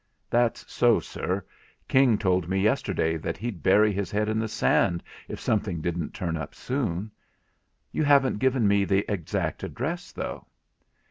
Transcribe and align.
'That's 0.31 0.73
so, 0.73 0.99
sir; 0.99 1.45
King 1.87 2.17
told 2.17 2.49
me 2.49 2.59
yesterday 2.59 3.17
that 3.17 3.37
he'd 3.37 3.61
bury 3.61 3.91
his 3.93 4.09
head 4.09 4.29
in 4.29 4.39
the 4.39 4.47
sand 4.47 5.03
if 5.27 5.39
something 5.39 5.79
didn't 5.79 6.11
turn 6.11 6.35
up 6.35 6.55
soon. 6.55 7.11
You 7.91 8.03
haven't 8.03 8.39
given 8.39 8.67
me 8.67 8.83
the 8.83 9.05
exact 9.07 9.61
address 9.63 10.11
though.' 10.11 10.47